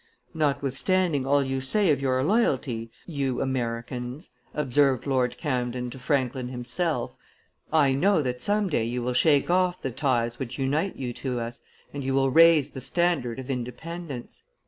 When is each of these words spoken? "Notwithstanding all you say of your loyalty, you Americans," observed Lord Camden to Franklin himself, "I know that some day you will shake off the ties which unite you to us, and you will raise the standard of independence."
"Notwithstanding 0.33 1.27
all 1.27 1.43
you 1.43 1.61
say 1.61 1.91
of 1.91 2.01
your 2.01 2.23
loyalty, 2.23 2.89
you 3.05 3.39
Americans," 3.39 4.31
observed 4.51 5.05
Lord 5.05 5.37
Camden 5.37 5.91
to 5.91 5.99
Franklin 5.99 6.47
himself, 6.47 7.13
"I 7.71 7.93
know 7.93 8.23
that 8.23 8.41
some 8.41 8.67
day 8.67 8.83
you 8.83 9.03
will 9.03 9.13
shake 9.13 9.51
off 9.51 9.79
the 9.79 9.91
ties 9.91 10.39
which 10.39 10.57
unite 10.57 10.95
you 10.95 11.13
to 11.13 11.39
us, 11.39 11.61
and 11.93 12.03
you 12.03 12.15
will 12.15 12.31
raise 12.31 12.69
the 12.69 12.81
standard 12.81 13.37
of 13.37 13.51
independence." 13.51 14.41